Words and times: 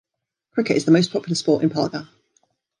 Cricket 0.53 0.77
is 0.77 0.85
the 0.85 0.91
most 0.91 1.11
popular 1.13 1.35
sport 1.35 1.61
in 1.61 1.69
Palghar. 1.69 2.09